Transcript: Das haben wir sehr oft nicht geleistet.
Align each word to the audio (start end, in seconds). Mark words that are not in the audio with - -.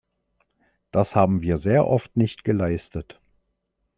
Das 0.89 1.15
haben 1.15 1.41
wir 1.43 1.57
sehr 1.59 1.85
oft 1.85 2.17
nicht 2.17 2.43
geleistet. 2.43 3.21